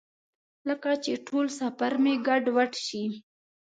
لکه 0.67 0.89
چې 1.03 1.11
ټول 1.27 1.45
سفر 1.59 1.91
مې 2.03 2.13
ګډوډ 2.27 2.71
شي. 2.87 3.03